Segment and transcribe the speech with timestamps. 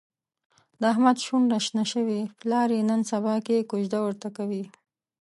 [0.79, 4.63] د احمد شونډه شنه شوې، پلار یې نن سباکې کوزده ورته کوي.